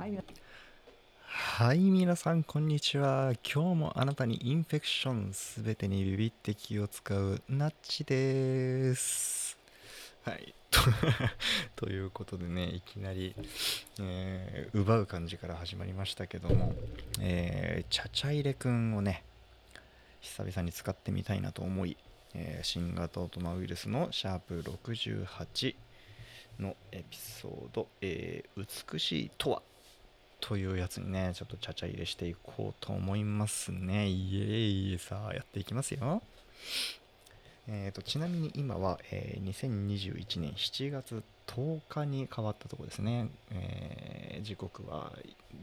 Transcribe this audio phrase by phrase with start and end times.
[0.00, 0.18] はい、
[1.26, 3.34] はい、皆さん、こんにちは。
[3.44, 9.58] 今日もあなたにインフェクションすべてにビビって気を使うナッチです。
[10.22, 10.54] はい。
[11.76, 13.34] ということでね、いきなり、
[14.00, 16.72] えー奪う感じから始まりましたけども、
[17.20, 19.22] えー、チャチャイレくんをね、
[20.22, 21.98] 久々に使ってみたいなと思い、
[22.32, 25.76] えー新型大人ウイルスのシャープ68
[26.58, 29.62] のエピソード、えー美しいとは？
[30.40, 34.08] というやつにね、ちょっとちゃちゃ入れしていこうと思いますね。
[34.08, 36.22] イエーイさあ、やっていきますよ。
[37.68, 43.28] えーと、ちなみに今は、えー2021年7月10日に変わったとこですね。
[43.52, 45.12] えー時刻は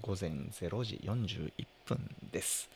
[0.01, 2.69] 午前0時41分です。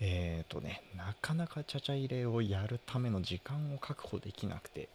[0.00, 4.88] えーとね、なかなかちゃちゃ入れをやるための時間を確保できなくて、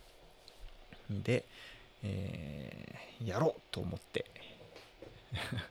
[1.09, 1.45] で、
[2.03, 4.25] えーやろうと思って、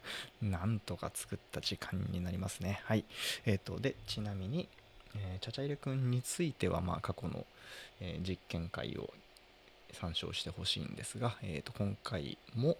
[0.42, 2.80] なんとか作った時間になりますね。
[2.84, 3.04] はい。
[3.44, 4.68] えっ、と、で、ちなみに、
[5.16, 7.46] えー、チャチャイレくんについては、まあ、過去の、
[8.00, 9.12] えー実験会を
[9.92, 12.76] 参照してほしいんですが、えー、と今回も、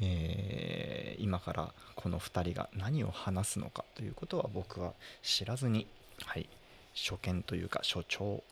[0.00, 5.86] えー今からこの2人が何を話すのかということは僕は知らずに、
[6.24, 6.48] はい、
[6.94, 8.42] 初見というか初聴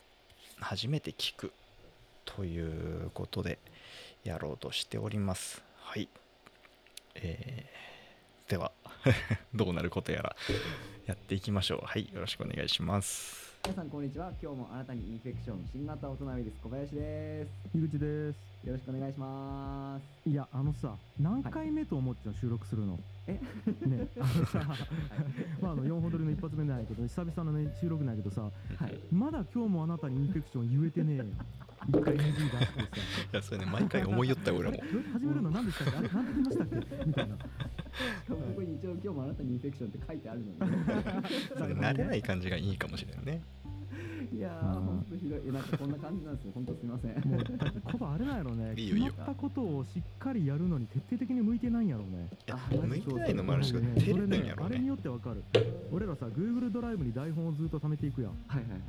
[0.59, 1.53] 初めて聞く
[2.25, 3.59] ということで
[4.25, 5.63] やろうとしております。
[5.79, 6.09] はい。
[7.23, 8.71] えーでは
[9.55, 10.37] どうなることやら
[11.07, 11.81] やっていきましょう。
[11.85, 13.57] はい、よろしくお願いします。
[13.65, 14.33] 皆さんこんにちは。
[14.41, 17.51] 今日もあなたにインフェクション新型大人ウイルス小林です。
[17.73, 18.37] 樋口です
[18.69, 20.29] よろしくお願いします。
[20.31, 23.01] いやあのさ何回目と思ってたの収録するの？
[23.27, 24.61] え、ねあのさ
[25.61, 28.51] まああの4本撮りの一発目なんやけど久々のね収録なんやけどさは
[28.89, 29.01] い。
[29.13, 31.25] まだ今日もあなたにインフェクション言えてねえよ
[31.89, 32.61] 一回 NG 出してさ
[33.33, 34.79] いや、それね、毎回思いよったよ、俺も
[35.13, 35.97] 始めるの何でしたっけ？
[35.99, 37.05] あれ何て言いましたっけ？
[37.07, 37.43] みたいなこ
[38.57, 40.47] こに一応今日もあなたにインフェクションって書いてあるの
[41.57, 43.43] それ慣れない感じがいいかもしれないね。
[44.33, 44.39] に。
[44.39, 45.41] いやー、ほんとひどい。
[45.47, 46.51] えなんかこんな感じなんですよ。
[46.53, 47.13] ほんとすみません。
[47.31, 54.75] もうだってコバあれなんやろねいいよいいよ決まったことをしっかりやるのに徹底的に向いてないんやろうねいやあ向いてないのもあるし、ね照れてんやろうね。
[54.75, 55.45] あれによってわかる
[55.93, 58.81] 俺らさ Google ドライブに台本をずっと貯めていくやんはいはいはい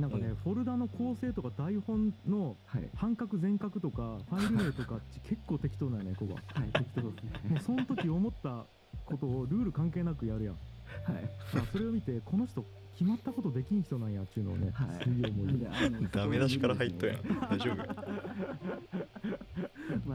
[0.00, 2.56] なんかね、うんフォルダの構成とか台本の。
[2.96, 7.50] 半角全角とか ファイル名とか結構適当なんやねここがはい、適当ですね。
[7.50, 8.64] もうその時思った
[9.06, 11.24] ことをルール関係なくやるやんはい。
[11.54, 12.64] まあそれを見てこの人
[12.94, 17.22] 決まったことできん人なんやっていうのをね、はいすげえ思いなんであのダメ出しから入っとやん。
[17.22, 18.87] 大丈夫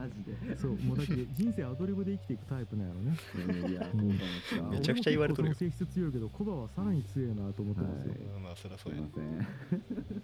[0.04, 0.58] マジで。
[0.58, 3.16] そうもうだって 人生アドリブで生きていくタイプなんやろね。
[3.60, 4.18] いやいや、 うん本
[4.50, 5.54] 当にめちゃくちゃ言われとるよ。
[5.54, 8.42] 性質強いけどコバはさらに強いなと思ってますよ、はい。
[8.42, 9.00] まあ、そりゃすそうや。
[9.00, 9.08] ね。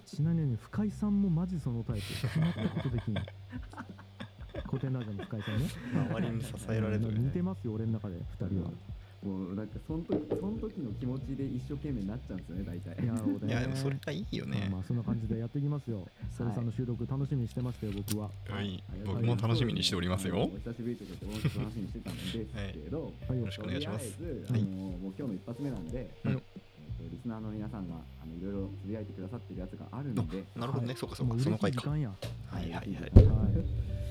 [0.04, 3.14] ちなみに深井さんもマジそのタイプ決まったことできん
[4.68, 5.64] 古典ラジオの深井さんね。
[6.10, 7.20] 周りに支えられてるね。
[7.20, 8.70] 似てますよ俺の中で2人は
[9.22, 13.04] もうなんかその時その時の気持ちで一生懸命になっちゃうんですよね大体。
[13.04, 13.52] いやなるほどね。
[13.52, 14.58] いや、でもそれがいいよね。
[14.60, 14.70] まあ。
[14.70, 16.08] まあそんな感じでやっていきますよ。
[16.38, 18.30] 久々の収録楽しみにしてましたよ僕は。
[18.48, 18.82] はい。
[18.88, 20.34] ありがとう僕も楽しみにしておりますよ。
[20.34, 21.06] あのお久しぶりとい。
[21.06, 23.38] うことで僕も楽しみにしてたんですけど、はい。
[23.38, 24.12] よろしくお願いします。
[24.16, 26.42] とりあえず、はいあのもう今日の一発目なんで、うんえっと
[27.00, 31.90] リスナーの皆さんがあのいろいろつぶやいてくださってるやつがあるので、なるほどね、そうかそうか、その回か。
[31.90, 32.14] はいはい
[32.52, 32.72] はい。
[32.72, 33.10] はい。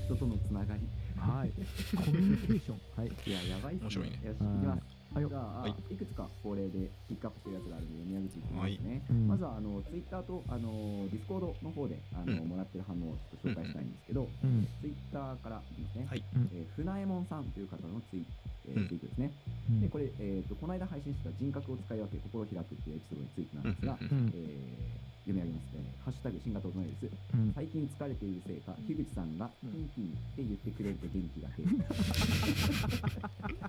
[0.05, 0.81] 人とのつながり。
[1.19, 1.51] はい。
[1.95, 2.79] コミュニケーション。
[2.95, 3.07] はい。
[3.07, 3.83] いや、やばいっすね。
[3.83, 4.19] 面白いね。
[4.25, 4.81] よし、いきます。
[5.13, 5.23] はい。
[5.23, 5.73] よじゃあ、はい。
[5.89, 9.01] い、くつか恒例でピックアップしてるやつがあるので読み上げていきますね。
[9.09, 9.27] うん。
[9.27, 12.49] まずはあのツイッターとあのディスコードの方であの、うん。
[12.49, 14.67] もらってる反応をちょっと紹介したいんですけど、うん。
[14.81, 16.23] ツイッターからですね、はい。
[16.53, 18.25] えー船右衛門さんという方のツイ,、
[18.69, 18.87] えーうん。
[18.87, 19.31] ツイートですね。
[19.69, 19.81] うん。
[19.81, 25.77] で、これ、えーと、この間配信した人格を使い分け、心を開くっていうエピソードについてなんですが、えー読み上げます。
[25.77, 25.83] ね。
[26.05, 27.13] ハッシュタグ新型大人です。
[27.35, 27.53] うん。
[27.53, 31.69] 最近疲れているせいか、樋口さんがピンピンって言ってくれると元気が出る。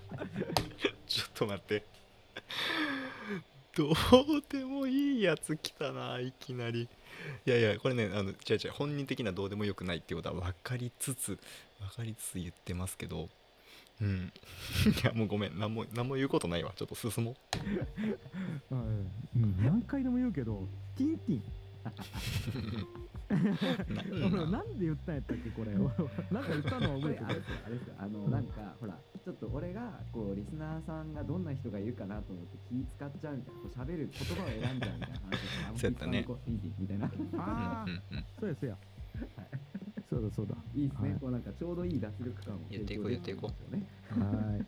[1.11, 1.83] ちょっと待って。
[3.75, 3.95] どう
[4.49, 6.87] でもいいやつ来たな、いきなり。
[7.45, 11.37] いやいや、これね、あの、違う違う、本人的などうでもよくないっていうことは分かりつつ、
[11.79, 13.27] 分かりつつ言ってますけど、
[13.99, 14.31] うん。
[15.03, 16.71] いや、もうごめん、何も、何も言うことないわ。
[16.77, 17.35] ちょっと進もう。
[18.71, 19.11] うん
[19.63, 20.65] 何回でも言うけど
[20.97, 21.43] ティンティン
[23.29, 25.71] 俺 なんで言ったんやったっけこれ
[26.31, 27.25] なんか言ったのはこ覚えてる？
[27.25, 35.05] れあれですよ、あれですよ、あの、なんか、ほら、ちょっと俺が、こう、リスナーさんがどんな人がいるかなと思って気使っちゃうみたいな、こう喋る言葉を選んじゃうみたいな
[35.67, 36.25] 話そうやったね。
[36.79, 37.11] みたいな。
[37.37, 37.87] あ あ
[38.39, 38.77] そうやそうや。
[40.09, 40.83] そうだそうだい。
[40.85, 43.87] いですね、はいこうなんかちょうどいい脱力感を言っていこう提供できますよね。
[44.09, 44.65] はい。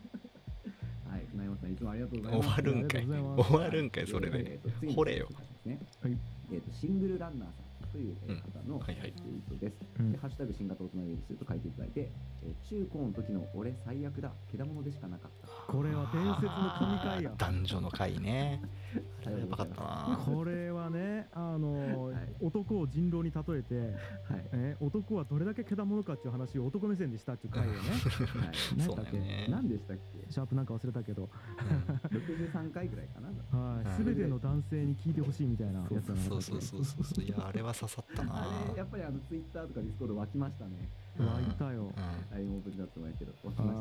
[1.14, 2.60] はい、船山さん、いつもありがとうござい終ます。
[2.60, 3.06] わるんかい。
[3.06, 4.30] 終わるんかい、それ。
[4.30, 4.54] で。
[4.54, 5.28] えーと次に掘れよ。
[5.66, 5.78] ね。
[6.00, 6.18] はい
[6.52, 7.64] えーとシングルランナーさん。
[7.94, 9.76] という、えー方の、はいはいツイートです。
[10.00, 12.10] うんでハッシュタグ新型大人ウイルスと書いていただいて、
[12.42, 15.72] えー中高の時の俺最悪だ、けだものでしかなかった。
[15.72, 18.60] これは伝説の神回や男女の回ね
[19.30, 20.20] やばかったな。
[20.24, 22.16] これはねあのはい。
[22.40, 24.44] 男を人狼に例えて、はい。
[24.52, 27.78] え男はどれだけけだものかっていう話を男目線でしたっていう回をね。
[27.80, 28.78] はい。
[28.78, 29.18] 何だっけ？
[29.18, 30.32] ね何でしたっけ？
[30.32, 33.28] シャープなんか忘れたけど、うん63回ぐらいかな。
[33.58, 36.20] はい、うん全ての男性に聞いてほしいみたいなやつだな。
[36.20, 37.24] そうそうそうそうそう。
[37.24, 38.32] いやあれは刺さったな。
[38.42, 40.88] あれ、やっぱりあのツイッターとかディスコード湧きましたね。
[41.18, 41.26] うん。
[41.26, 41.92] 湧いたよ、うん。
[42.34, 43.72] あれも無事だと思うけど、湧きま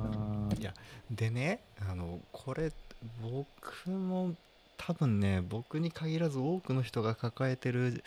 [0.51, 0.73] したいや
[1.11, 2.71] でねあのこれ
[3.21, 4.35] 僕も
[4.85, 8.03] 多分ね僕に限らず多くの人が抱えてる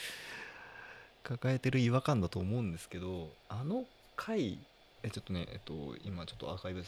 [1.22, 3.84] 抱えてる違和感だと思うんですけどあの
[4.14, 4.58] 回
[5.02, 6.84] えちょっとねえっと今ちょっとアーカイブ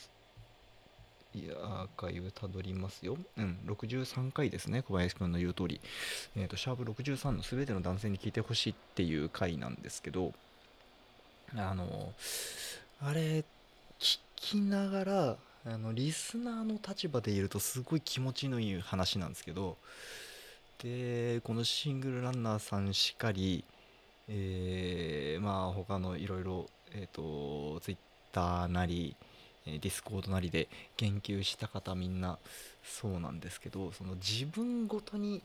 [1.34, 3.16] いやアーカイブたどりますよ。
[3.36, 4.82] うん63回ですね。
[4.82, 5.80] 小林くんの言う通り。
[6.36, 10.32] えっとシャープ63の全ての男性に聞いてほしいっていう回なんですけど
[11.54, 12.12] あの
[13.00, 13.44] あれ
[14.00, 15.36] 聞きながら
[15.70, 19.76] あのリスナーの立場でいるとすごい気持ちのいい話なんですけど
[20.82, 23.64] でこのシングルランナーさんしかり、
[24.28, 27.96] えーまあ他のいろいろえっ、とツイッ
[28.32, 29.14] ターなり
[29.66, 32.38] えーディスコードなりで言及した方みんな
[32.82, 35.42] そうなんですけどその自分ごとに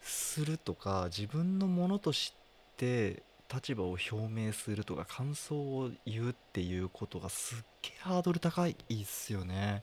[0.00, 2.32] するとか自分のものとし
[2.78, 9.82] て立場を表明するとか感想を言うっていうことがすっげえハードル高いっすよね。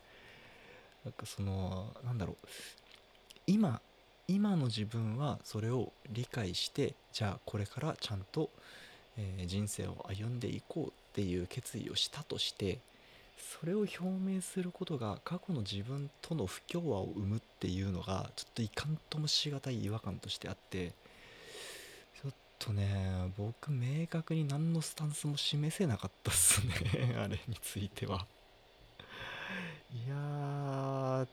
[1.04, 2.48] なんかそのなんだろう。
[3.46, 3.80] 今
[4.28, 8.50] 今の自分はそれを理解してじゃあこれからちゃんと、
[9.16, 12.78] えー人生を歩んでいこうっていう決意をしたとして
[13.60, 20.92] それを表明することが過去の自分との不協和を生むっていうのがちょっといかんともしがたい違和感としてあって
[22.64, 28.26] とね僕明確に何のスタンスも示せなかったっすね あれについては。
[29.94, 31.26] いやー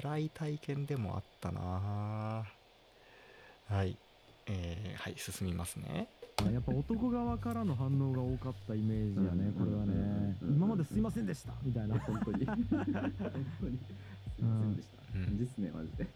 [0.00, 2.44] 辛い体験でもあったな
[3.68, 3.96] はい。
[4.46, 6.08] えー、はい進みますね。
[6.36, 10.54] あやっぱ男側からの反応が多かったイメージやね、これはね、うん。
[10.56, 11.54] 今まですいませんでした。
[11.62, 12.46] みたいな、本当に。
[14.36, 14.76] すいません。
[14.76, 14.94] でした。
[15.14, 15.38] うん。
[15.38, 16.06] ですね、マジで。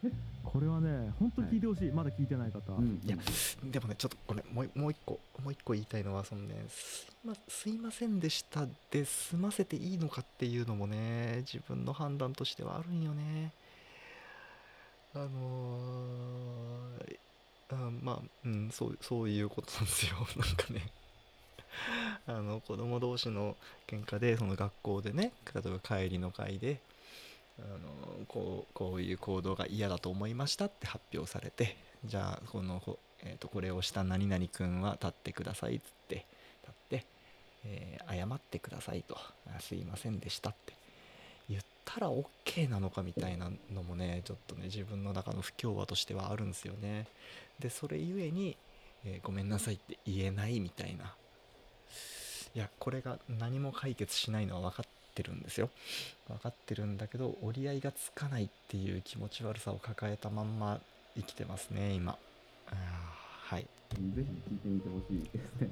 [0.44, 3.00] これはね、本当聞いてほしい、まだ聞いてない方、うん。
[3.04, 3.16] いや
[3.64, 13.52] でもねちょっとこれもうもう一個もう一個言いたいのはそのねすいますいませんでしたで済ませていいのかっていうのもね自分の判断としてはあるんよね。
[15.14, 17.18] あのー
[17.70, 20.16] あまあうんそうそういうことなんですよ。
[20.36, 20.90] なんかね。
[22.26, 23.56] あの子供同士の
[23.86, 26.80] 喧嘩でその学校でね例えば帰りの会で
[27.60, 32.80] あのこうこういう行動が嫌だと思いましたって発表されてじゃあこの,、
[33.22, 36.26] えー、とこれをした何々君は立ってくださいっつって立
[36.68, 37.04] って、
[37.64, 39.18] えー謝ってくださいと。
[39.60, 40.72] すいませんでしたって
[41.50, 47.06] 言ったら OK なのかみたいなのもねちょっとね自分の中の不協和としてはあるんですよね。
[47.58, 48.56] でそれゆえに、
[49.04, 51.14] えーごめんなさいって言えないみたいな。
[52.54, 55.70] いやこれが何も解決しないのは分かってるんですよ。
[56.28, 60.80] 分かってるんだけど折り合いがつかないっていう気持ち悪さを抱えたまんま
[61.16, 62.16] 生きてますね今。
[62.66, 63.62] はい。
[63.62, 63.66] ぜ
[63.98, 65.70] ひ聞いてみてほしいですね、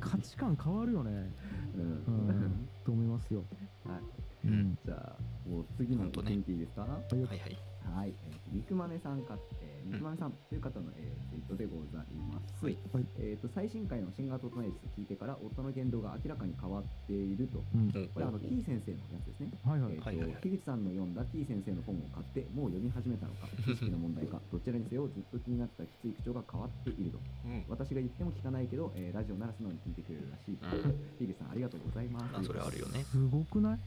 [0.00, 1.30] 価値観変わるよね、
[1.76, 1.82] うん。
[1.82, 3.44] うん、と思いますよ。
[3.86, 4.29] はい。
[4.44, 4.78] うん。
[4.84, 6.82] じゃあ、もう次のほんとね聞いていいですか？
[6.82, 7.56] はいはいはい。
[7.96, 8.14] はい。
[8.30, 12.64] えー、肉まめさんか、えー、肉まめさんという方の、えーツイートでございます。
[12.64, 12.76] はい。
[12.92, 13.06] はい。
[13.18, 17.62] えっ、と、最新回の新型大人エス聞いてから、夫の言動が明らかに変わっていると。
[17.74, 19.50] うん、うんこれ、あの、T 先生のやつですね。
[19.64, 19.92] はいはい。
[19.94, 20.42] えーとはいはいはい。
[20.42, 27.18] 樋口さんの読んだ T 先生の本を買ってもう読み始めたのか 知識の問題かどちらにせよずっと気になったきつい口調が変わっていると。
[27.46, 27.64] うん。
[27.68, 30.94] 私が言っても聞かないけど、えーラジオなら素直に聞いてくれるらしい、うん。
[31.18, 32.36] 樋口さんありがとうございます。
[32.36, 33.04] あそれあるよね。
[33.04, 33.78] すごくない？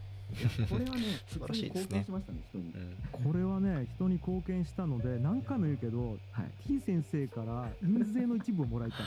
[0.69, 2.03] これはね 素晴らしいですね。
[2.03, 2.95] 普通に貢献しましたね人に、うん。
[3.11, 6.51] これはね、人に貢献したので、何回も言うけど、はい。
[6.67, 9.01] T 先生から印税の一部をもらいたい。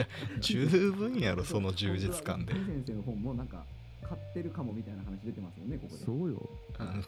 [0.40, 2.54] 十分やろその充実感で。
[2.54, 3.64] T 先生の本もなんか
[4.10, 6.04] 買ってるかもみたいな話出てますよねここで。
[6.04, 6.50] そうよ。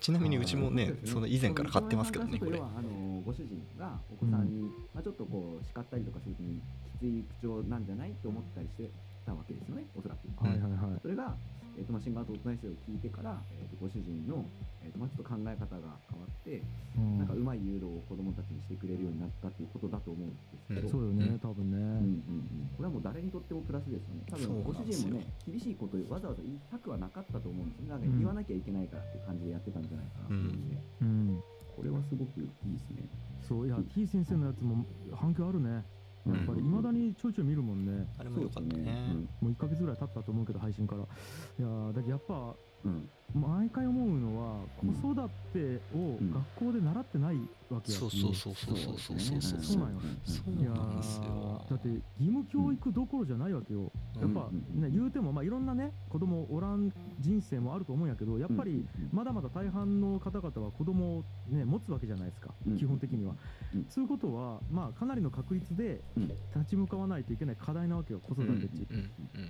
[0.01, 2.59] ちなみにうちもねその以前から買ってますけどねこれ。
[2.61, 6.61] はあのご主人がお子さんに、まあ、ちょっとこう叱ったりとかするときに
[6.99, 8.91] きつい口調なんじゃないと思ったりして
[9.25, 11.01] たわけですよねおそらく、はいはいはい。
[11.01, 11.35] それが、
[11.79, 14.45] えーとまあ、新型大人生を聞いてから、えー、とご主人の、
[14.85, 16.63] えーとまあ、ちょっと考え方が変わって、
[16.99, 21.79] うんなんかうまい誘導を子供たちにしてくれるようになったっていうことだと思うんですけど、そうよね、多分ね。
[21.79, 24.27] うんうんうん、これはもう誰にとってもプラスですよね。
[24.29, 27.95] 多分ご主人もね、厳しいことをわざわざ言いたくはなかったと思うんですよ。
[27.95, 31.43] なんか言わなきゃいけないからっていう感じでやってたんじゃないかなと思うんで、うん。
[31.77, 33.09] これはすごくいいですね。
[33.41, 35.85] そういや、T 先生のやつも反響あるね。
[36.27, 38.07] やっぱりいまだにちょいちょい見るもんね。
[38.19, 39.15] あれも良かったね。
[39.41, 41.03] もう1ヶ月ぐらい経ったと思うけど配信から。
[41.03, 41.05] い
[41.59, 46.19] やーだけどやっぱうん毎回思うのは子育てを
[46.59, 47.37] 学校で習ってない
[47.71, 63.35] わけやし、そうそうそうそうそうそうそうそうなんよそういやなんですよだって義務教育どころじゃないわけよ、やっぱ、ね、言うても、まあ、いろんなね子供おらん人生もあると思うんやけどやっぱりまだまだ大半の方々は子供を、ね、持つわけじゃないですか、基本的には。
[63.89, 66.01] そういうことは、まあ、かなりの確率で
[66.55, 68.87] 立ち向かわないといけない課題なわけよ子育てって、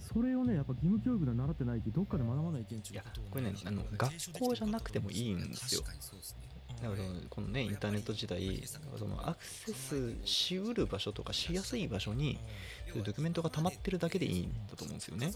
[0.00, 5.82] それをねやっぱ義務教育で習ってないきどっかで学ばないといけんいこれねの学校じゃなくてもいいんですよ
[6.82, 8.60] だからこのねインターネット時代
[8.98, 12.38] そのアクセスしうる場所とかしやすい場所に
[12.88, 15.30] そういうドキュメントが溜まってるだけでいいんだと思うんですよね。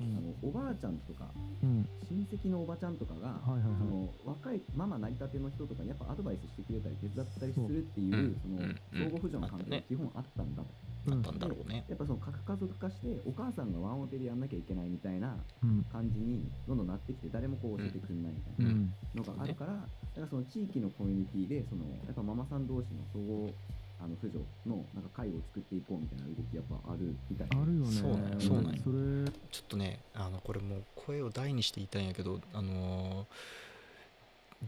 [0.00, 1.30] うあんのおばあちゃんとか
[1.62, 1.88] うん。
[2.08, 3.78] 親戚のおばちゃんとかが、はいはいはい。
[3.78, 8.40] その若いママなりたての人とかにやっぱアドバイスしてくれたり手伝ったりするっていう、うん。
[8.42, 8.76] そのうん。
[8.92, 11.84] 相互扶助の関係が基本あったんだと、うんあったんだろうね。
[11.88, 15.84] やっぱその核家族化してお母さんがワンオペでやんなきゃいけないみたいなうん。
[15.92, 18.92] 感じにどんどんなってきて誰もこう教えてくれないみたいなうん。
[19.14, 19.86] のがあるから、だか
[20.20, 23.54] らその地域のコミュニティでそのやっぱママさん同士の相互
[23.98, 27.92] あの扶助のなんか会を作っていこうみたいな動きやっぱあるみたいであるよね。
[27.92, 33.26] そうなんよそうなんよそれちょっとねあのこれもう声を大にして言いたいんやけどあのー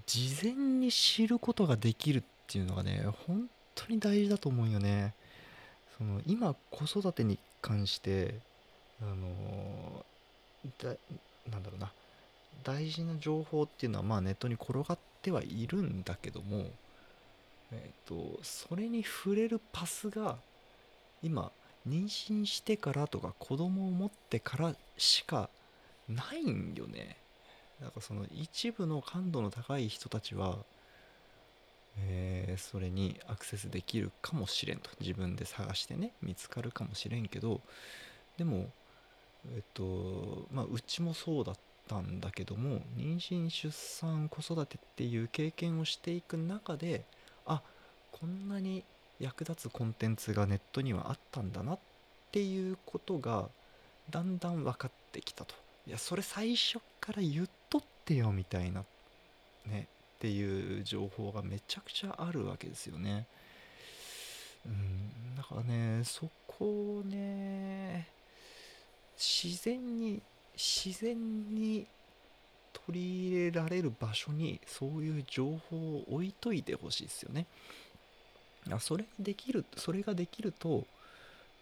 [0.06, 5.14] 事前に知ることができるっていうのがね本当に大事だと思うよね。
[5.96, 8.34] その今子育てに関して
[9.00, 10.94] あのーだ
[11.50, 11.90] なんだろうな。
[12.64, 16.66] 大事な情報っていうのはまあネットに転がってはいるんだけども、
[17.72, 20.36] えっとそれに触れるパスが
[21.22, 21.50] 今
[21.88, 25.48] 妊娠してからとか子供を持ってからしか
[26.08, 27.16] ないんよね。
[27.80, 30.58] だからその一部の感度の高い人たちは、
[31.98, 34.90] えーそれにアクセスできるかもしれんと。
[35.00, 37.60] 自分で探してね見つかるかもしれんけど
[38.38, 38.68] でも
[39.54, 41.56] えっとまあうちもそうだっ
[41.88, 47.04] たんだけども妊娠出産子育てっていう経験をしていく中で
[48.20, 48.82] こんなに
[49.20, 51.78] 役立つコンテンツがネットにはあったんだなっ
[52.32, 53.48] ていうことが
[54.10, 55.54] だんだん分かってきたと。
[55.86, 58.84] いやそれ最初から言っとってよみたいな
[59.66, 63.26] ねっていう情報がめちゃくちゃあるわけですよね。
[64.66, 68.08] うんだからねそこをね
[69.16, 70.20] 自然に
[70.56, 71.86] 自然に
[72.86, 77.46] 取り入れられる場所にそういう情報を置いといてほしいですよね。
[78.70, 80.84] あそれできるそれができると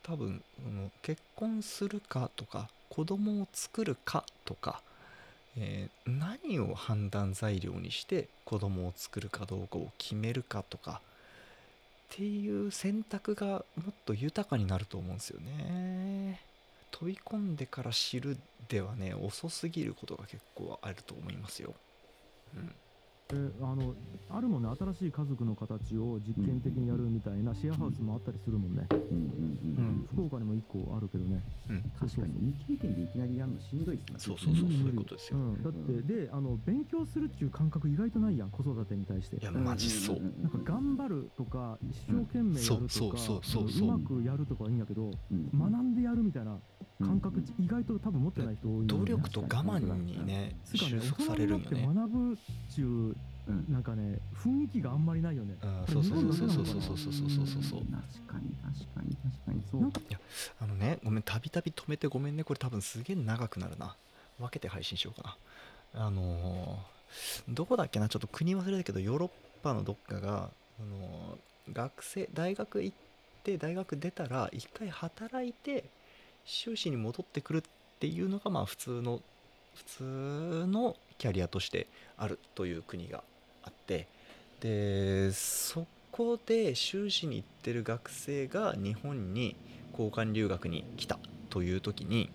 [0.02, 0.42] 多分
[1.02, 4.80] 結婚するかとか子供を作るかとか、
[5.56, 6.10] えー
[6.46, 11.00] 何を判断材料にして子供を作るかどうかを決めるかとか
[12.14, 16.40] っていう選択がもっと豊かになると思うんですよね。
[16.92, 18.38] 飛び込んでから知る
[18.68, 21.74] ではね遅すぎることが結構あると思いますよ、
[22.56, 22.74] うん、
[23.32, 23.94] えあの
[24.28, 29.04] あるもんね新しい家族の形を実験的にやるみたいなシェアハウスもあったりするもんね、うんうん
[29.78, 31.42] うん福岡にも1個あるけどね。
[31.68, 32.52] うん、確かに。
[32.66, 34.18] 未経験でいきなりやるのしんどいっすね。
[34.18, 35.38] そうそうそうそういうことですよ。
[35.38, 39.36] うん、だって、であの勉強するっていう感覚意外とないやん子育てに対して。
[39.36, 43.88] いやマジそう、なんか頑張るとか一生懸命やるとそうかそうそうそう。
[43.88, 46.58] うまくやるとかはいいんやけどうん学んでやるみたいな
[47.00, 48.86] 感覚、うん意外と多分持ってない人多いね。
[48.86, 51.00] 努力と我慢にねつうかね。
[51.02, 51.86] 収束されるんよね。
[51.94, 52.36] なって学ぶっ
[52.70, 53.15] ちゅううん
[53.68, 55.56] なんかね雰囲気があんまりないよね。
[55.62, 56.98] うんそうそうそうそうそうそうそう。
[56.98, 57.90] そうそうそうそう確
[58.26, 59.62] かに確かに確かに。
[59.70, 60.00] そうなんか
[60.60, 62.44] あのねごめんたびたび止めてごめんね。
[62.44, 63.94] これ多分すげえ長くなるな。
[64.38, 65.36] 分けて配信しようか
[65.94, 66.06] な。
[66.06, 66.96] あのー
[67.48, 68.08] どこだっけな？
[68.08, 69.30] ちょっと国忘れたけどヨーロッ
[69.62, 70.50] パのどっかが、
[70.80, 72.96] あのー学生大学行っ
[73.44, 75.84] て大学出たら一回働いて
[76.44, 77.62] 修士に戻ってくるっ
[77.98, 79.20] ていうのがまあ普通の
[79.74, 81.86] 普通のキャリアとして
[82.18, 83.22] あるという国が
[83.66, 84.06] あって
[84.60, 89.54] でそこで修士に行ってる学生が日本に
[89.92, 91.18] 交換留学に来た
[91.50, 92.30] という時に、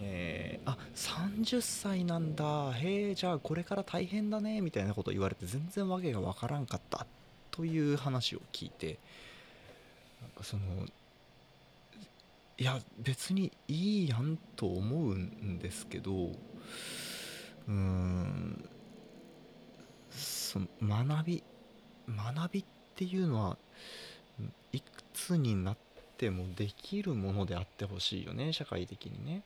[0.00, 2.72] えーあ30歳なんだ。
[2.72, 7.06] へえじゃあこれから大変だねみたいなこと言われて全然わけがわからんかった
[7.50, 8.98] という話を聞いて
[10.20, 10.62] なんかその
[12.58, 18.68] いや別にいいやんと思うんですけどうーん
[20.78, 21.42] その学び
[22.08, 22.64] 学びっ
[22.96, 23.56] ていうのは
[24.40, 24.84] うんいく
[25.14, 25.76] つになっ
[26.16, 29.42] てもできるものであってほしいよね社会的にね。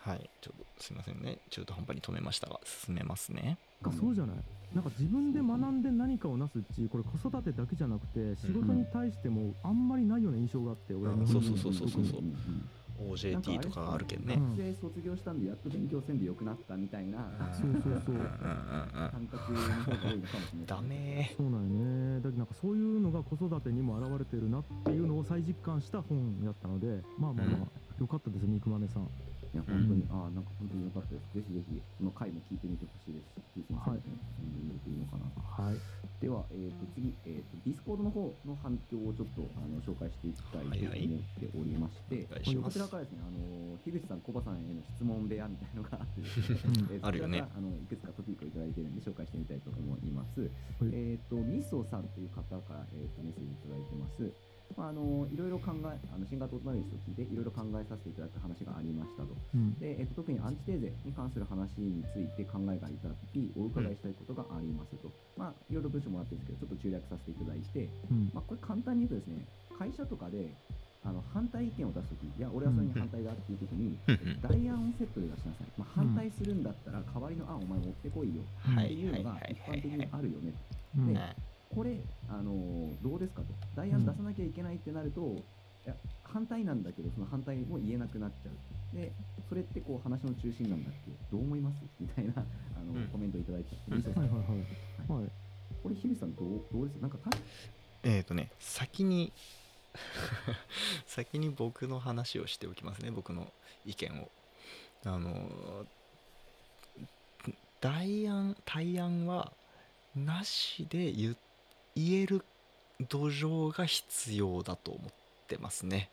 [0.00, 0.30] はい。
[0.42, 1.38] ちょっとすいませんね。
[1.50, 3.56] 中途半端に止めましたが進めますね。
[3.82, 4.36] なんかそうじゃない？
[4.74, 12.12] なんか自分で学んで何かをなすっちこれ子育てだけじゃなくて仕事に対してもあんまりないような印象があって俺はうん日本人そうそうそうそうそう。
[12.12, 12.28] 特に。
[12.28, 12.34] んん
[13.00, 14.34] OJT とかあるけどね。
[14.34, 14.56] うん。
[14.56, 17.30] 学生卒業したんでやっと勉強せんでよくなったみたいな。
[17.52, 18.20] そうそうそううん。
[18.20, 18.24] うん。
[18.24, 18.24] うん。
[18.24, 19.10] うん。
[19.10, 20.66] 感覚の方が多いのかもしれない。
[20.66, 21.34] ダメ。
[21.36, 22.20] そうなんよね。
[22.20, 29.08] だけどなんかそういうのが子育てにも現れてるなっていうのを再実感した本やったのでまあまあまあ、よかったです肉豆さん
[29.54, 31.38] いや本当に、ああなんか本当に良かったです。
[31.38, 33.38] ぜひぜひその回も聞いてみてほしいです。
[33.54, 35.30] し T 先生はいも入れていいのかな。
[35.30, 35.78] はい。
[36.18, 50.42] では、えー、と次、えー、とディスコードの方の反響をちょっとあの紹介していきたいと思っておりまして、お願いしますこちらからですね、あの樋口さん、コバさんへの質問部屋みたいなのがあってですね、うんえーあるよねあのいくつかトピックをいただいているんで紹介してみたいと思います。
[50.42, 50.50] は
[50.82, 50.90] い。
[50.90, 54.53] えっ、と、ミソさんという方から、えー、とメッセージいただいてます。
[54.76, 59.30] まあ、あのいろいろ考え、あの新型オートナリストを聞いて、いろいろ考えさせていただく話がありましたと。
[59.54, 59.78] うん。
[59.78, 65.10] で、えっと、特にアンチテーゼに関する話について考えがいただき、お伺いしたいことがありますと。
[65.38, 68.30] まあ、いろいろ文章もらってるんですけど、ちょっと中略させていただいて、うん。
[68.34, 69.46] まあ、これ簡単に言うとですね、
[69.78, 70.50] 会社とかで
[71.04, 75.68] あの反対意見を出すとき、いや、俺はそれに反対だっていうときに、うん代案をセットで出しなさい。
[75.76, 80.52] まあ、反対するんだったら、代わりの案お前持ってこいよはっていうのがいはいはい一般的にあるよね。
[80.96, 81.14] うん。
[81.14, 81.20] で
[81.74, 83.48] これ、あのーどうですかと。
[83.76, 88.96] 代案出さなきゃいけないってなると、いや反対なんだけど、その反対も言えなくなっちゃう。
[88.96, 89.12] で、
[89.48, 91.76] それってこう話の中心なんだっけどう思います？
[92.00, 93.08] みたいなあの、うん。
[93.08, 93.96] コメントをいただいてうん。
[93.98, 94.22] みそさん。
[94.22, 95.20] はいはいはい。
[95.22, 95.30] はい。
[95.82, 96.96] これ、樋口さんどう、どうです？
[97.00, 97.36] なんか確
[98.04, 99.32] えっ、とね先に
[101.06, 103.52] 先に僕の話をしておきますね僕の
[103.86, 104.30] 意見を。
[105.06, 105.86] あの
[107.80, 109.52] 代案対案は
[110.16, 111.36] なしで言
[111.96, 112.44] 言える
[113.08, 115.12] 土壌が必要だと思っ
[115.48, 116.08] てますね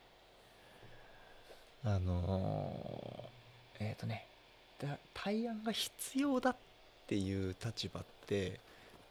[1.84, 3.30] あの
[3.80, 4.26] えっ、とね
[5.14, 6.56] 対案が必要だっ
[7.08, 8.60] ていう立場って、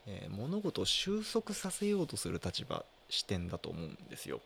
[0.06, 4.40] えー物事を収束させようとする立場視点だと思うんですよ。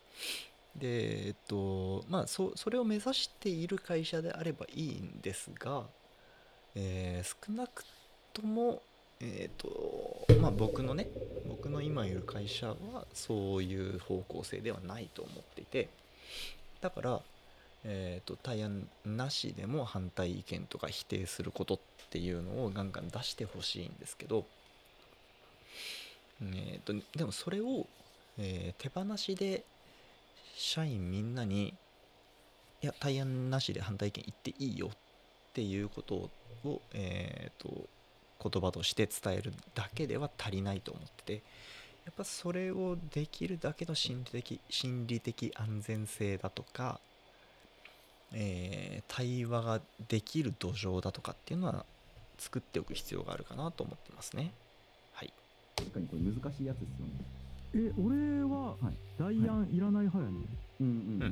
[0.77, 5.85] でえっとまあそそれを目指している会社であればいいんですが、
[6.75, 7.85] えー少なく
[8.33, 8.83] とも
[9.21, 11.09] えっとまあ僕のね
[11.49, 15.89] 僕の今いる会社はそういう方向性ではないと思っていて
[16.81, 17.21] だから
[17.85, 21.79] えー、と対案なしでも反対意見とか否定することっ
[22.11, 24.47] ていうのをガンガン出してほしいんですけど、
[26.43, 27.87] えー、とでもそれを、
[28.39, 29.65] えー手放しで
[30.57, 31.75] 社員みんなに
[32.81, 34.97] いや対案なしで反対意見言っていいよっ
[35.53, 36.31] ていうこと
[36.65, 37.69] を、えー、と
[38.51, 41.43] 言葉として伝えるだけでは足りないと思ってて
[42.05, 47.01] やっぱそれをできるだけの心理的心理的安全性だとか
[48.33, 51.85] えー対話ができる土壌だとかっていうのは
[52.39, 54.51] 作っておく必要があるかなと思ってますね。
[55.13, 55.33] はい。
[55.93, 57.13] かにこれ難しいやつですよね。
[57.77, 60.47] え俺ははい代案いらない派やね、
[60.81, 61.23] うんうんうん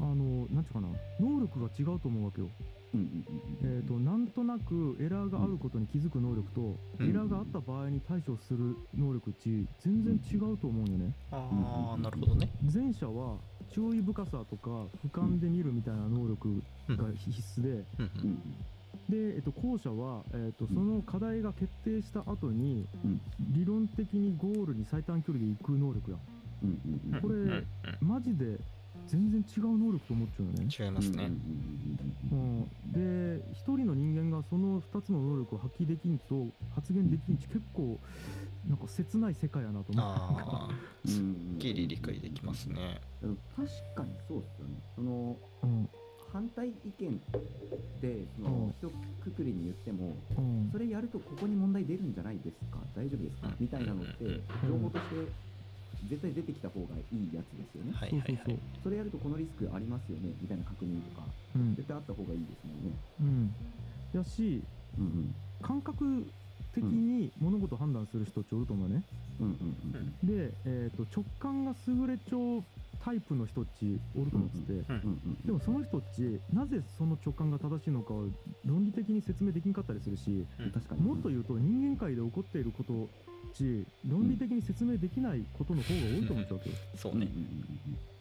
[0.00, 0.88] うんあのなんていうかな
[1.20, 2.48] 能力が違うと思うわけよ
[2.94, 7.10] えー、となんとなくエラーがあることに気づく能力と、うん。
[7.10, 12.50] エラーがあった場合に対処する能力値全然違うと思うんよねああ、なるほどね。
[12.72, 13.38] 前者は
[13.70, 14.70] 注意深さとか
[15.04, 18.10] 俯瞰で見るみたいな能力うんが必須で、うん。
[18.24, 18.64] うん
[19.08, 23.20] で、えっと、後者は、えっと、その課題が決定した後に、うん。
[23.52, 26.18] 理論的にゴールに最短距離で行く能力や
[27.22, 27.66] これうんうん。
[28.00, 28.58] マジで
[29.08, 30.66] 全然違う能力と思っちゃうよね。
[30.68, 31.30] 違いますね。
[32.30, 37.98] うん、で一人の人間がその2つの能力を発揮できんと発言できんち結構
[38.68, 40.68] なんか切ない世界やなと思うああ、
[41.06, 41.10] うん。
[41.10, 43.00] すっきり理解できますね。
[43.56, 44.74] 確かにそうですよね。
[44.94, 45.88] そのうん。
[46.30, 47.12] 反対意見っ
[48.02, 48.68] てそのうん。
[48.70, 48.92] 一
[49.38, 50.68] 括りに言ってもうん。
[50.70, 52.78] それやるとここに問題出るんじゃないですか？
[52.94, 53.48] 大丈夫ですか？
[53.48, 53.54] うん。
[53.58, 54.42] みたいなのってうん。
[54.68, 55.47] 情報として
[56.06, 57.92] 絶対出てきた方がいいやつですよね。
[57.92, 58.54] はいそうそうそう。
[58.54, 58.60] はいはい。
[58.82, 61.26] それやるとこのリスクありますよねみたいな確認とか。
[61.56, 61.74] うん。
[61.74, 62.94] 絶対あった方がいいですもんね。
[63.20, 64.18] うん。
[64.18, 64.62] やし
[64.98, 65.34] うんうん。
[65.60, 66.26] 感覚
[66.74, 69.02] 的に物事を判断する人っておると思うね。
[69.40, 69.52] うんうん
[70.22, 70.48] うん。
[70.48, 72.64] で、えー、と直感が優れちょう
[73.04, 75.46] タイプの人っちおると思ってて、うんうんうん。
[75.46, 78.26] でもその人っちなぜその直感が正しいのかを
[78.64, 80.70] 論理的に説明できんかったりするしうん。
[80.70, 81.02] 確かに。
[81.02, 83.08] もっと言うと人間界で起こっていること
[83.48, 87.28] っち論理的に説明できないことの方が多いと思っちゃうわけよ、そうね。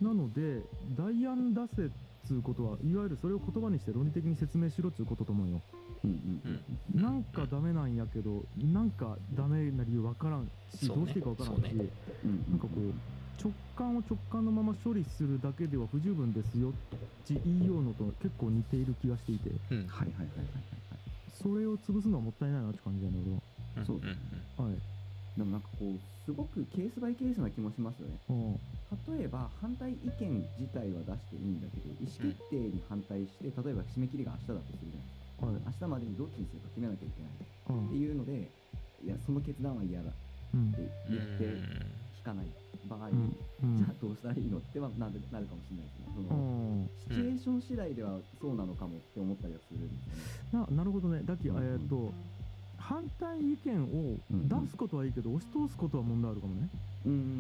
[0.02, 0.62] なので
[0.98, 1.90] 代案出せっ
[2.28, 5.62] つうことはいわゆるそれを言葉にして論理的に説明しろっつうことと思うよ。
[6.94, 10.96] なんかダメなんやけどなんかダメな理由わからんし、ね。
[10.96, 11.86] どうしていいかわからんし、ね。
[12.24, 12.94] うんなんかこう
[13.42, 16.72] 直感を直感のまま処理するだけでは不十分ですよっ
[17.28, 19.50] て言いようのと結構似ている気がしていて。
[19.72, 19.78] うん。
[19.78, 20.78] はいはいはいはいはい
[21.42, 23.18] それを潰すのはもったいないなって感じだね
[23.76, 23.86] 俺は。
[23.86, 24.02] そう。
[24.62, 24.97] はい
[25.38, 28.17] でもなんかこうすごくケースバイケースな気もしますよね。
[28.30, 28.60] うん
[29.17, 35.45] 例えば反対意見自体は出していいんだけど意思決定に反対して、例えば締め切りが明日だとするじゃないですか。
[35.45, 35.60] はい。
[35.60, 37.32] 明日までにどっちにするか決めなきゃいけない。
[37.36, 37.88] うん。
[37.88, 38.47] っていうので
[39.04, 40.17] いやその決断は嫌だって
[40.56, 40.71] うん。
[40.71, 41.43] 言って
[42.23, 42.47] 聞かない。
[42.88, 44.58] 場合、じゃあどうしたらいいの？
[44.58, 46.15] ってはなるなるかもしれないですね。
[46.15, 46.89] その、うん。
[47.04, 50.71] シチュエーション次第ではそうなのかもって思ったりはするんですよね。
[50.71, 51.19] ななるほどね。
[51.28, 52.13] だっけ、うんえーっと
[52.88, 56.69] 反対意見を出すことはいいけど、押し通すことは問題あるかもね。
[57.06, 57.34] うんうんうんう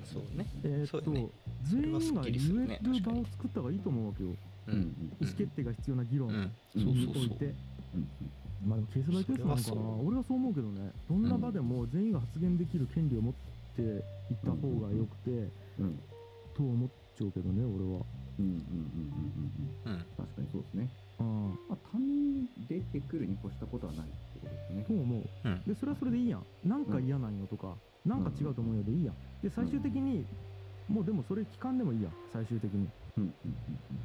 [0.00, 0.02] ん。
[0.04, 1.28] そうねえーっと、そうだね。
[1.64, 2.32] 全員が言
[2.64, 4.30] える場を作った方がいいと思うわけよ
[4.68, 6.28] うん意思決定が必要な議論
[6.74, 8.08] において、うん
[8.66, 10.08] まあでもケースバイケースなのかな。
[10.08, 10.36] 俺はそう。
[10.36, 10.92] 思うけどね。
[11.10, 13.34] どんな場でも全員が発言できる権利を持っ
[13.76, 14.00] ていっ
[14.44, 15.50] た方がよくて、
[16.54, 18.06] と思っちゃうけどね俺は。
[18.38, 19.22] うんうんうんうん
[19.84, 19.92] うんうん。
[19.92, 19.98] うん。
[20.16, 20.88] 確かにそうですね。
[21.20, 21.58] うん。
[21.68, 24.84] まあ、他人出てくるに越したことはないってことですね。
[24.88, 25.22] そう思う。
[25.44, 25.62] うん。
[25.66, 26.44] でそれはそれでいいやん。
[26.64, 29.14] なんか嫌なんよとか、なんか違うと思うよでいいやん。
[29.42, 30.24] で最終的に、
[30.88, 32.12] もうでもそれ聞かんでもいいやん。
[32.32, 32.88] 最終的に。
[33.18, 33.54] うんうんうん。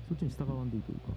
[0.08, 1.14] そっちに従わんでいいというか。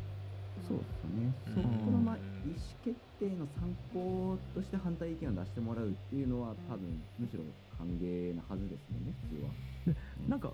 [0.69, 1.35] そうですよね。
[1.55, 7.43] そこのまあ意思決定の参考として反対意見を出してもらうっていうのは多分むしろ
[7.77, 10.29] 歓迎なはずですよね、普通は。
[10.29, 10.53] なんか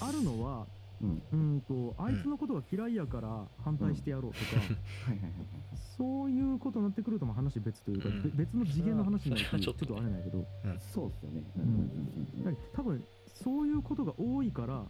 [0.00, 0.66] あるのは
[1.32, 5.32] うん、うんとあいつのことが嫌いやから反対してやろうとか、はいはいはいはい。
[5.96, 10.44] そういうことになってくるとまあ話別というか、うんべ別の次元の話になるとちょっとあれなんやけど
[10.92, 11.42] そうですよね。
[11.56, 11.62] うう
[12.50, 14.86] ん多分そういうことが多いからうん。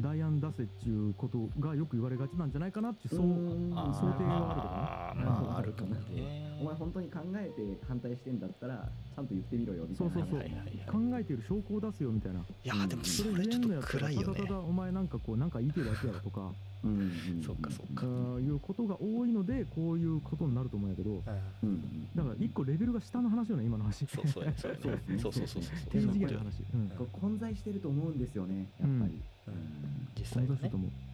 [0.00, 5.24] 代案出せっちゅうことがよく言われがちなんじゃないかなっていうそう想定はあー。
[5.24, 6.46] まああるかもね。
[6.60, 10.14] お前本当に考えて反対してんだったらちゃんと言ってみろよみたいな。
[10.14, 10.38] そうそうそう。
[10.38, 16.52] はいはいはい考えている証拠を出すよみたいないやーでもそれちょっと言えんのやったら暗いよねただただお前なんかこうなんか言いてるだけやろとか。
[16.84, 16.90] うん。
[16.90, 16.98] うん。
[17.00, 17.42] うん。
[17.42, 21.10] そっかそっあかーいうことが多いのでこういうことになると思うんやけど。
[21.10, 21.18] うん。
[21.18, 22.08] うんうん。
[22.14, 24.06] だから一個レベルが下の話よね今の話。
[24.06, 24.52] そうそうや。
[24.56, 25.72] そうやねそうそうそうそう。
[25.90, 26.62] 低次元の話。
[26.72, 26.88] うん。
[26.90, 28.88] こう混在してると思うんですよね、やっぱり。
[28.88, 29.00] うん。
[29.00, 29.35] うん実際はね存在すると思ううんう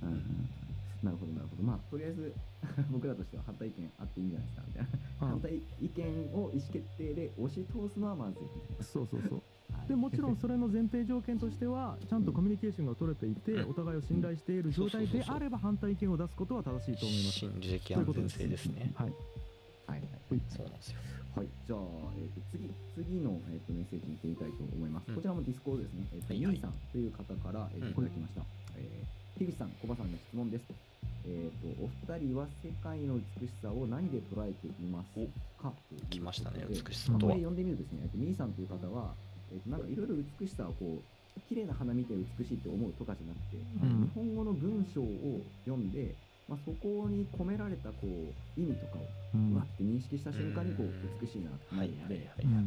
[0.06, 0.48] ん。
[1.02, 1.62] なるほど、なるほど。
[1.62, 2.32] まあ、とりあえず、
[2.90, 4.88] 僕らとしては反対意見あっていいんじゃないですか、みたいな。
[5.20, 8.84] あ反対意見を意思決定で押し通すのはまずい。
[8.84, 9.42] そうそうそう。
[9.72, 9.88] はい。
[9.88, 13.70] でもちろんそれの前提条件としてはちゃんとコミュニケーションが取れていてうん。
[13.70, 17.38] お互いを信頼している状態であれば反対意見を出すことは正しいと思います。
[17.40, 18.92] 心理的安全性ですね。
[18.94, 19.12] はい。
[19.88, 20.00] はい。
[20.30, 20.40] はい。
[20.48, 20.98] そうなんですよ。
[21.34, 21.80] はい、じゃあ、
[22.20, 24.44] えー、と次次の、えー、とメッセージに行ってみた
[25.22, 26.02] ちらもディスコードですね。
[26.12, 28.42] えーとはいはいユンさんという方から、えーとうんいただきました。
[28.74, 30.64] えー、樋口さん、小葉さんの質問です。
[31.24, 35.22] えー、とお二人は世界の美しさを何で捉えています
[35.62, 35.70] か？
[35.70, 39.14] とい来ましたね美しさはまあこれ読んでみるとですね、えーとミーさんという方は、
[39.54, 46.14] えー、となんかいろいろ美しさをこう綺麗な花見て美しいって思うとかじゃなくて、うん日本語の文章を読んで、
[46.52, 51.88] まあ、そこに込められたこう意味とかをうわって認識した瞬間にこう美しいなってなる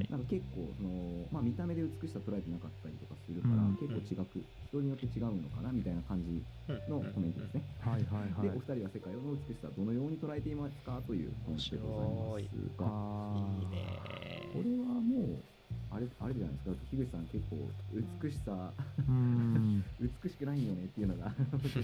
[0.09, 0.89] ので、結構その、
[1.29, 3.77] まあ、見た目で美しさ捉えてなかったりとかするから、うん。
[3.77, 4.41] 結構違く
[4.73, 6.41] 人によって違うのかなみたいな感じ
[6.89, 7.61] のコメントですね。
[7.85, 8.49] はいはいはい。
[8.49, 10.97] でお二人は世界の美しさをどのように捉えていますか？
[11.05, 12.89] というコメントでございますが。
[13.37, 15.45] いいねこれはもう
[15.91, 16.75] あれあれじゃないですか？
[16.89, 17.61] 樋口さん結構
[17.93, 18.73] 美しさ
[19.05, 19.83] うん。
[20.01, 21.29] 美しくないよねっていうのが。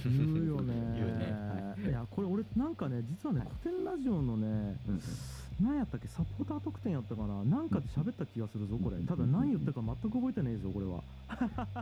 [0.10, 0.74] 言うよね。
[0.98, 1.51] 言うね
[3.34, 3.48] かね実はい。
[3.64, 4.76] 古典ラジオのね
[5.62, 7.44] 何やったっけサポーター特典やったかな？
[7.46, 8.98] なんかで喋った気がするぞこれ。
[9.06, 11.04] ただ何言ったか全く覚えてないぞこれは。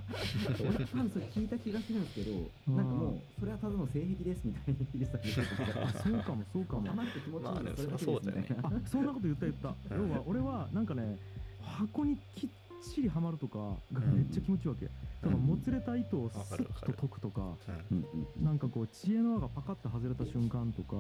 [0.60, 2.32] 俺多分それ聞いた気がするんですけど、
[2.68, 2.76] うん。
[2.76, 6.92] なんかもうそれはただの性癖ですみたいに言ってた あそうかもそうかも。
[6.92, 9.96] 甘くて気持ちいいまあねのそうだよねですみたいなあそんなこと言った言った。
[9.96, 11.18] 要は俺はなんかね
[11.64, 12.50] 箱にきっ
[12.94, 13.58] ちりはまるとか
[13.94, 18.06] がめっちゃ気持ちいいわけ、だからもつれた糸をスッと解くとかうんうん
[18.38, 18.46] うん。
[18.46, 20.96] なんかこう知恵の輪がパカッと外れた瞬間とか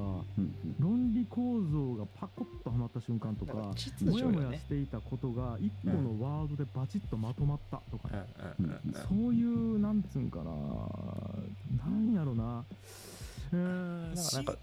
[0.79, 4.37] 論理構造がパコッとはまった瞬間とかなんか秩序もやよね。
[4.37, 8.09] もやしていたことが一個のワードでバチッとまとまったとか
[9.07, 10.51] そういうなんつうんかな
[11.85, 12.63] なんやろな。
[13.51, 14.55] うーんなんか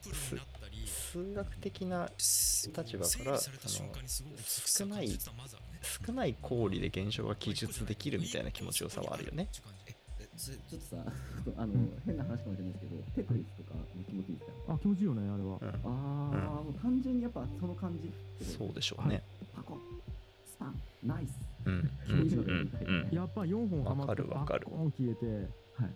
[0.86, 5.75] 数学的な立場から整理された瞬間にすごく美しさを感じるってのはまずあるね
[6.06, 9.48] 少ない氷で現象が記述できるみたいな気持ちよさはあるよね。
[9.52, 10.96] ちょっとさ
[11.56, 14.74] あの、うん変な話かもしれないですけどテトリスとかも気持ちいいですか？
[14.74, 15.58] あ気持ちいいよねあれは。
[15.62, 15.68] うん。
[15.68, 18.12] ああ、もう単純にやっぱその感じ
[18.44, 19.22] そうでしょうね。
[19.54, 19.78] パコ
[20.46, 21.38] スパンナイス。
[21.64, 23.16] うんうんうんうん。
[23.16, 24.66] やっぱ4本はまってわかるわかる。
[24.66, 25.26] バッコーン消えて
[25.82, 25.90] はい。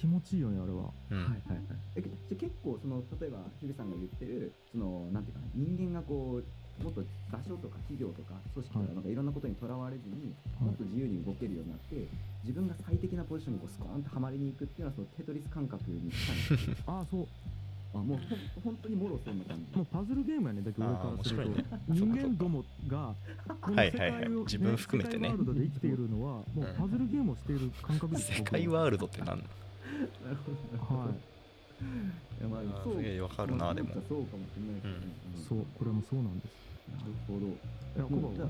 [0.00, 0.90] 気持ちいいよねあれは。
[1.10, 1.18] うん。
[1.18, 1.66] はいはいはい。
[1.96, 6.44] えじゃあ結構その例えば樋口さんが言ってるそのなんていうかな人間がこう
[6.82, 8.94] もっと場所とか企業とか組織とかはい。
[8.94, 10.70] なんかいろんなことにとらわれずに、はい。
[10.70, 12.08] もっと自由に動けるようになって
[12.42, 17.26] 自分が最適なポジションにこうスコーンとはまりに行くっていうのはそのテトリス感覚に近い ああそう。
[17.94, 18.18] あもう
[18.64, 19.76] 本当にもろそんな感じ。
[19.76, 21.64] もうパズルゲームやねだけど俺からすると、ね。
[21.88, 23.14] 人間どもが
[23.60, 24.20] この世界を、はいはい。
[24.22, 25.28] はい自分含めてね。
[25.30, 29.46] 世界ワールドで生きているのはもうパズルゲームをしている感覚です 世界ワールドって何 なる
[30.78, 31.00] ほど。
[31.00, 31.14] はい
[32.50, 33.94] いやまあすげえわかるなまあでも。
[34.08, 34.90] そうかもしれないですね、
[35.40, 35.44] ん。
[35.48, 36.52] そうこれもそうなんです。
[36.92, 37.46] なるほど。
[37.46, 38.46] いや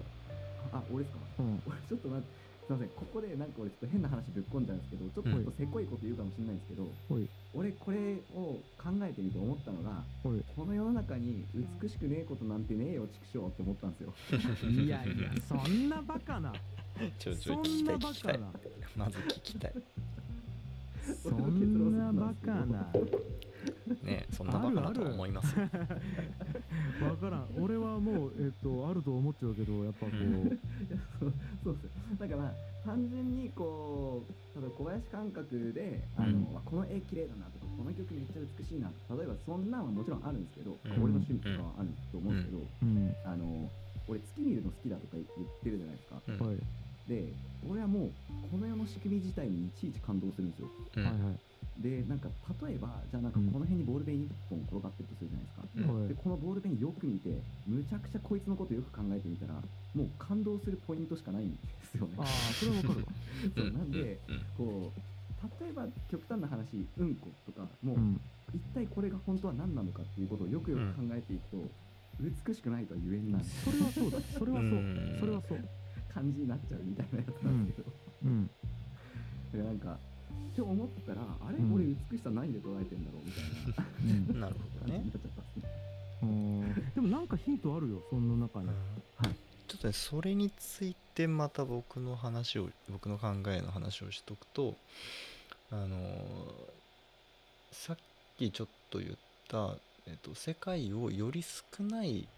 [0.72, 1.20] ああ俺ですか？
[1.38, 1.62] うん。
[1.66, 2.88] 俺ちょっと待ってすいません。
[2.96, 7.28] ここでなんか俺ちょっと変な話ぶっ込んじゃうんですけどちょっうんとせこいこと言うかもしれないんですけど、おい。
[7.54, 10.02] 俺これを考えてみて思ったのが
[10.57, 11.44] この世の中に
[11.83, 14.14] 美しくねえことなんてねえよ畜生って思ったんですよ。
[14.72, 16.52] いやいやそんなバカな。
[17.20, 18.12] ちょちょそんなバたい。
[18.12, 18.52] 聞きたいカな。
[18.96, 19.72] まず聞きたい。
[21.22, 22.90] そんなバカな
[24.03, 25.59] ねそんなバカだと思います。
[25.59, 25.68] よ
[27.09, 27.46] わからん。
[27.61, 30.46] 俺はもうえっとあると思っちゃうけどやっぱこう、うん。
[30.48, 30.50] い
[30.90, 31.85] やそうそうです。
[31.85, 32.53] よだから
[32.85, 36.57] 単純にこう例えば小林感覚であの、うん。
[36.57, 40.92] あこの絵綺麗だなとかこの曲めっちゃ美しいな例えばそんなんはもちろんあるんですけど、うん。
[41.03, 43.14] 俺の趣味とかはあると思うんですけど、うん。
[43.24, 43.70] あの
[44.07, 45.27] 俺月見るの好きだとか言っ
[45.64, 46.20] てるじゃないですか、
[47.09, 47.33] で
[47.64, 48.12] 俺はもう
[48.53, 50.68] この世の仕組み自体にいちいち感動するんですよ。
[50.96, 51.05] うん。
[51.05, 51.40] はいはい
[51.78, 52.28] でなんか
[52.62, 56.00] 例えばじゃあなんかこの辺にボールペン1本転がってるとするじゃないですか、うん。
[56.00, 56.08] はい。
[56.08, 59.54] でこのボールペンよく見てむちゃくちゃこいつのことよく考えてみたら
[59.94, 61.58] もう感動するポイントしかないんで
[61.90, 62.14] すよね。
[62.18, 63.06] ああそれはわかるわ。
[63.54, 64.40] そうなんでうん。
[64.56, 65.00] こう
[65.60, 68.20] 例えば極端な話うんことかもう、うん。
[68.54, 71.56] 一体これが本当は何なのかっていうことをよくよく考えていくと、
[72.20, 73.32] 美しくないとは言えん。
[73.32, 74.18] なそれはそうだ。
[74.38, 74.70] それはそう。
[74.70, 75.16] うん。
[75.18, 75.58] それはそう。
[76.14, 77.92] 感じになっちゃうみたいなやつなんですけど、
[78.24, 78.46] うん。
[79.52, 79.98] だからなんか
[80.54, 81.74] って思ったらあれ、うん。
[81.74, 84.32] 俺美しさ何で捉えてんだろうみたいな。
[84.32, 84.40] うん。
[84.40, 85.04] なるほどね。
[85.12, 85.30] ですね
[86.22, 86.74] うん。
[86.94, 88.74] でもなんかヒントあるよその中に、はい。
[89.66, 94.74] ちょっとねそれについてまた僕の話を僕の考えの話をしとくと
[95.70, 96.74] あのー
[97.74, 97.96] さっ
[98.38, 99.10] きちょっと言っ
[99.48, 102.28] た、えっと、世界をより少ない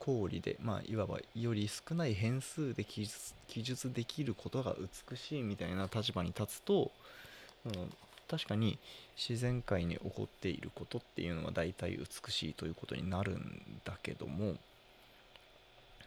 [0.00, 4.74] 氷でまあいわばより少ない変数で記述記述できることが
[5.08, 6.90] 美しいみたいな立場に立つと、
[7.66, 7.92] うん、
[8.28, 8.78] 確かに
[9.16, 14.56] 自然界に起こっていることっていうのは大体美しいということになるんだけども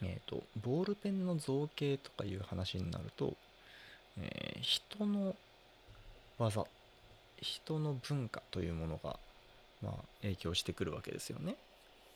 [0.02, 3.34] えー、とボールペンの造形とかいう話になると、
[4.20, 5.36] え人の
[6.38, 6.66] 技
[7.42, 9.18] 人の文化というものが、
[9.82, 11.56] まあ、影響してくるわけですよね。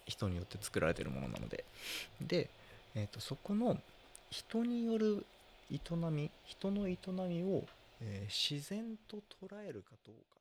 [0.07, 1.63] 人によって作られてるものなので。
[2.21, 2.49] で、
[2.95, 3.77] えー、とそこの
[4.29, 5.25] 人による
[5.71, 5.79] 営
[6.11, 6.97] み人の営
[7.27, 7.63] みを、
[8.01, 10.38] えー自然と捉えるかどうか。